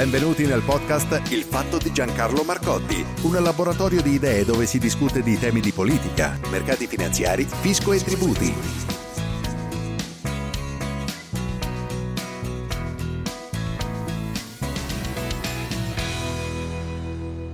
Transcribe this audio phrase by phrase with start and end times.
[0.00, 5.20] Benvenuti nel podcast Il fatto di Giancarlo Marcotti, un laboratorio di idee dove si discute
[5.20, 8.50] di temi di politica, mercati finanziari, fisco e tributi.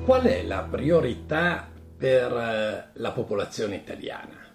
[0.05, 4.45] Qual è la priorità per eh, la popolazione italiana?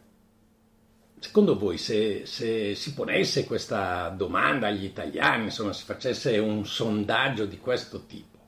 [1.24, 7.46] Secondo voi, se, se, si ponesse questa domanda agli italiani, insomma, si facesse un sondaggio
[7.46, 8.40] di questo tipo,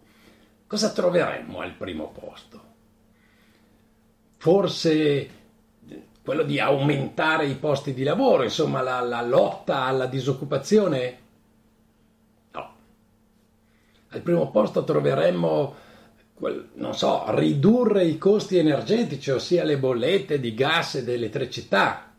[0.65, 2.61] cosa troveremmo al primo posto?
[4.37, 5.29] Forse
[6.23, 11.17] quello di aumentare i posti di lavoro, insomma, la, la lotta alla disoccupazione?
[12.53, 12.75] No.
[14.09, 15.75] Al primo posto troveremmo
[16.73, 22.12] non so, ridurre i costi energetici, ossia le bollette di gas e di elettricità.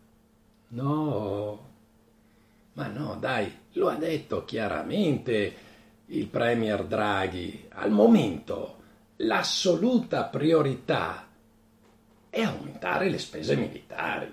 [0.75, 1.71] No,
[2.73, 5.55] ma no, dai, lo ha detto chiaramente
[6.07, 7.67] il Premier Draghi.
[7.71, 8.77] Al momento
[9.17, 11.29] l'assoluta priorità
[12.29, 14.33] è aumentare le spese militari.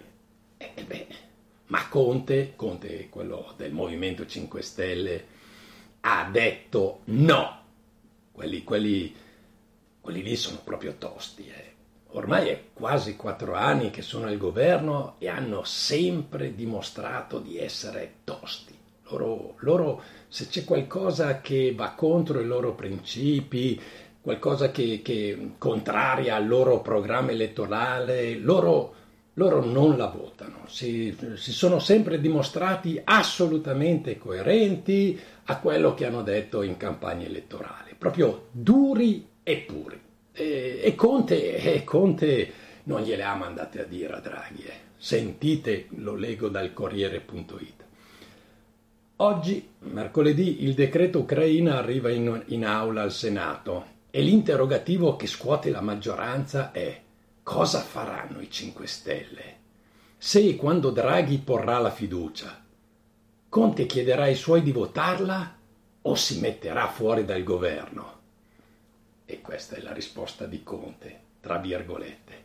[0.58, 1.08] E eh, beh,
[1.68, 5.26] ma Conte, Conte, quello del Movimento 5 Stelle,
[6.02, 7.60] ha detto no.
[8.32, 9.16] Quelli, quelli
[10.02, 11.48] quelli lì sono proprio tosti.
[11.48, 11.71] Eh.
[12.14, 18.16] Ormai è quasi quattro anni che sono al governo e hanno sempre dimostrato di essere
[18.26, 18.78] tosti.
[19.10, 23.80] Loro, loro se c'è qualcosa che va contro i loro principi,
[24.22, 28.94] qualcosa che, che contraria al loro programma elettorale, loro,
[29.36, 30.64] loro non la votano.
[30.68, 37.96] Si, si sono sempre dimostrati assolutamente coerenti a quello che hanno detto in campagna elettorale,
[37.98, 40.10] proprio duri e puri.
[40.34, 42.54] E, e, Conte, e Conte
[42.84, 44.64] non gliele ha mandate a dire a Draghi.
[44.64, 44.80] Eh.
[44.98, 47.86] Sentite, lo leggo dal Corriere.it.
[49.18, 55.70] Oggi, mercoledì, il decreto Ucraina arriva in, in aula al Senato e l'interrogativo che scuote
[55.70, 57.00] la maggioranza è
[57.44, 59.60] cosa faranno i 5 Stelle?
[60.18, 62.64] Se e quando Draghi porrà la fiducia,
[63.50, 65.58] Conte chiederà ai suoi di votarla
[66.04, 68.21] o si metterà fuori dal governo?
[69.32, 72.44] E questa è la risposta di Conte, tra virgolette.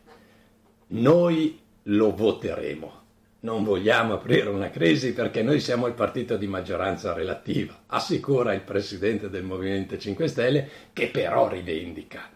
[0.91, 3.01] Noi lo voteremo.
[3.41, 8.61] Non vogliamo aprire una crisi perché noi siamo il partito di maggioranza relativa, assicura il
[8.61, 12.29] presidente del Movimento 5 Stelle, che però rivendica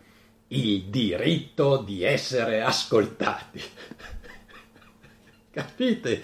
[0.48, 3.62] il diritto di essere ascoltati.
[5.50, 6.22] Capite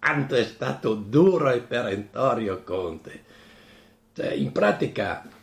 [0.00, 3.22] quanto è stato duro e perentorio Conte?
[4.14, 5.35] Cioè, in pratica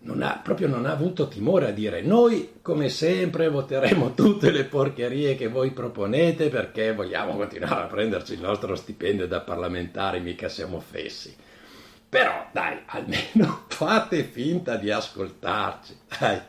[0.00, 4.64] non ha, proprio non ha avuto timore a dire noi come sempre voteremo tutte le
[4.64, 10.48] porcherie che voi proponete perché vogliamo continuare a prenderci il nostro stipendio da parlamentari, mica
[10.48, 11.34] siamo fessi.
[12.08, 15.96] Però dai, almeno fate finta di ascoltarci.
[16.18, 16.40] Dai,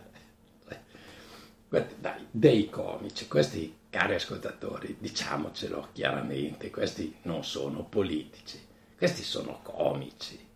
[1.97, 8.59] dai dei comici, questi cari ascoltatori, diciamocelo chiaramente, questi non sono politici,
[8.95, 10.47] questi sono comici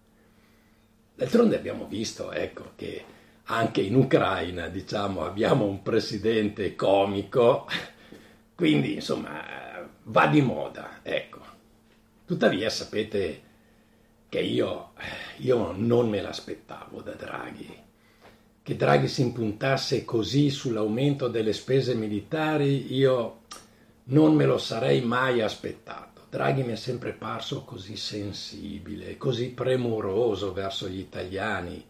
[1.16, 3.03] D'altronde abbiamo visto ecco, che
[3.46, 7.68] anche in Ucraina diciamo, abbiamo un presidente comico,
[8.56, 9.41] quindi insomma
[10.03, 11.00] va di moda.
[11.03, 11.41] Ecco.
[12.25, 13.41] Tuttavia sapete
[14.29, 14.94] che io,
[15.38, 17.81] io non me l'aspettavo da Draghi.
[18.63, 23.41] Che Draghi si impuntasse così sull'aumento delle spese militari, io
[24.06, 26.12] non me lo sarei mai aspettato.
[26.33, 31.85] Draghi mi è sempre parso così sensibile, così premuroso verso gli italiani.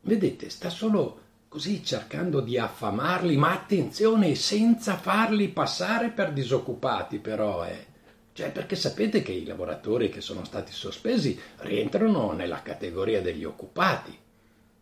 [0.00, 7.66] Vedete, sta solo così cercando di affamarli, ma attenzione, senza farli passare per disoccupati però,
[7.66, 7.84] eh.
[8.32, 14.18] Cioè, perché sapete che i lavoratori che sono stati sospesi rientrano nella categoria degli occupati.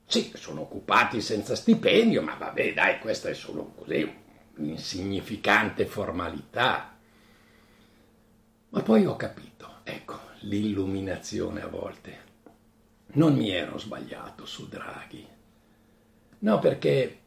[0.06, 4.08] Sì, sono occupati senza stipendio, ma vabbè, dai, questa è solo così
[4.54, 6.95] un'insignificante formalità.
[8.76, 12.18] Ma poi ho capito, ecco, l'illuminazione a volte.
[13.14, 15.26] Non mi ero sbagliato su Draghi.
[16.40, 17.18] No, perché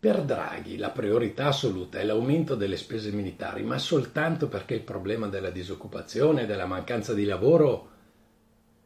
[0.00, 5.26] per Draghi la priorità assoluta è l'aumento delle spese militari, ma soltanto perché il problema
[5.26, 7.90] della disoccupazione della mancanza di lavoro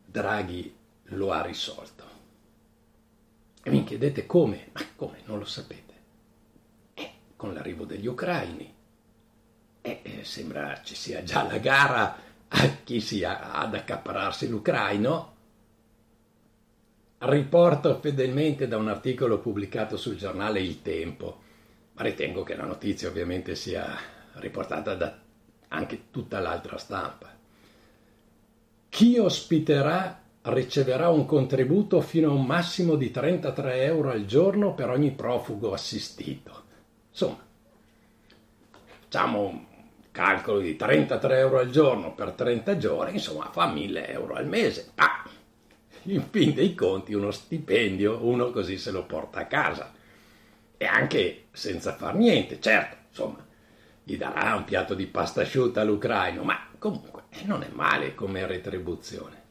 [0.05, 2.05] Draghi lo ha risolto.
[3.63, 4.71] E mi chiedete come?
[4.73, 5.21] Ma come?
[5.27, 5.95] Non lo sapete.
[6.95, 8.75] Eh, con l'arrivo degli ucraini.
[9.89, 12.17] E eh, sembra ci sia già la gara
[12.49, 15.37] a chi sia ad accapararsi l'ucraino.
[17.19, 21.41] Riporto fedelmente da un articolo pubblicato sul giornale Il Tempo,
[21.95, 23.97] ma ritengo che la notizia ovviamente sia
[24.35, 25.19] riportata da
[25.69, 27.35] anche tutta l'altra stampa.
[28.91, 34.91] Chi ospiterà riceverà un contributo fino a un massimo di 33 euro al giorno per
[34.91, 36.65] ogni profugo assistito.
[37.11, 37.45] Insomma,
[39.01, 39.68] facciamo un
[40.19, 44.91] calcolo di 33 euro al giorno per 30 giorni, insomma fa 1000 euro al mese.
[44.97, 45.23] Ah,
[46.03, 49.93] in fin dei conti uno stipendio, uno così se lo porta a casa.
[50.77, 53.47] E anche senza far niente, certo, insomma,
[54.03, 59.43] gli darà un piatto di pasta asciutta all'ucraino, ma comunque non è male come retribuzione.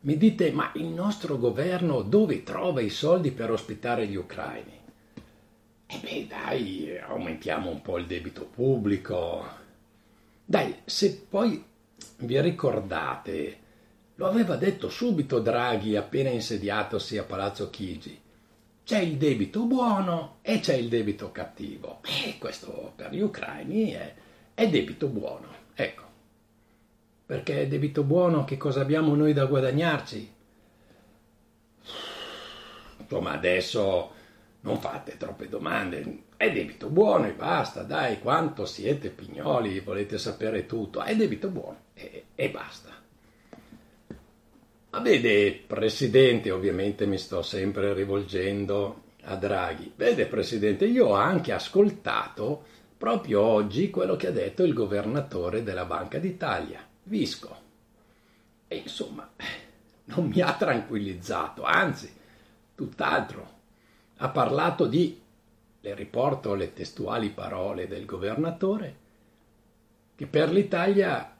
[0.00, 4.82] Mi dite, ma il nostro governo dove trova i soldi per ospitare gli ucraini?
[5.94, 9.46] E beh, dai, aumentiamo un po' il debito pubblico.
[10.44, 11.64] Dai, se poi
[12.18, 13.58] vi ricordate,
[14.16, 18.20] lo aveva detto subito Draghi appena insediatosi a Palazzo Chigi.
[18.82, 22.00] C'è il debito buono e c'è il debito cattivo.
[22.02, 24.14] E questo per gli ucraini è,
[24.52, 25.46] è debito buono.
[25.74, 26.02] Ecco.
[27.24, 30.32] Perché è debito buono, che cosa abbiamo noi da guadagnarci?
[32.98, 34.13] Insomma, adesso
[34.64, 36.22] non fate troppe domande.
[36.36, 41.02] È debito buono e basta, dai, quanto siete pignoli, volete sapere tutto.
[41.02, 42.90] È debito buono e, e basta.
[44.90, 49.92] Ma vede, Presidente, ovviamente mi sto sempre rivolgendo a Draghi.
[49.96, 52.64] Vede, Presidente, io ho anche ascoltato
[52.96, 56.80] proprio oggi quello che ha detto il governatore della Banca d'Italia.
[57.02, 57.62] Visco.
[58.66, 59.30] E insomma,
[60.06, 62.10] non mi ha tranquillizzato, anzi,
[62.74, 63.52] tutt'altro.
[64.16, 65.20] Ha parlato di,
[65.80, 68.96] le riporto le testuali parole del governatore,
[70.14, 71.36] che per l'Italia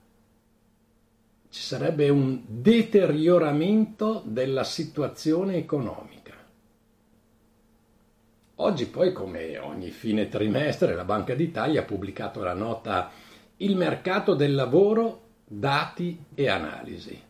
[1.48, 6.34] ci sarebbe un deterioramento della situazione economica.
[8.56, 13.10] Oggi poi, come ogni fine trimestre, la Banca d'Italia ha pubblicato la nota
[13.58, 17.20] Il mercato del lavoro dati e analisi,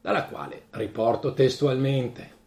[0.00, 2.40] dalla quale riporto testualmente.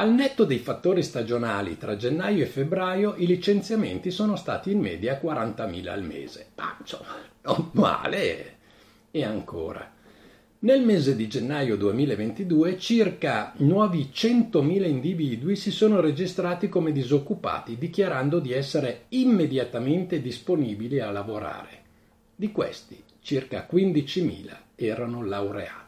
[0.00, 5.20] Al netto dei fattori stagionali tra gennaio e febbraio i licenziamenti sono stati in media
[5.20, 6.50] 40.000 al mese.
[6.54, 6.76] Ma
[7.42, 8.58] non male.
[9.10, 9.90] E ancora.
[10.60, 18.38] Nel mese di gennaio 2022 circa nuovi 100.000 individui si sono registrati come disoccupati, dichiarando
[18.38, 21.82] di essere immediatamente disponibili a lavorare.
[22.36, 25.87] Di questi circa 15.000 erano laureati.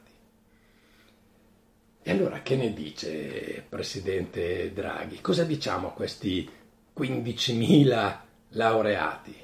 [2.10, 5.20] E allora che ne dice Presidente Draghi?
[5.20, 6.50] Cosa diciamo a questi
[6.98, 8.16] 15.000
[8.48, 9.36] laureati?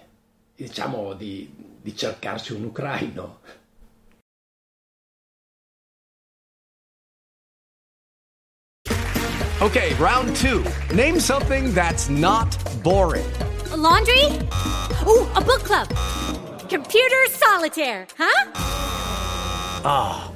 [0.57, 1.49] Diciamo di,
[1.81, 3.39] di cercarsi un ucraino?
[9.61, 10.65] Okay, round two.
[10.93, 13.31] Name something that's not boring.
[13.71, 14.25] A laundry?
[15.07, 15.87] Ooh, a book club.
[16.69, 18.51] Computer solitaire, huh?
[19.85, 20.36] Ah, oh,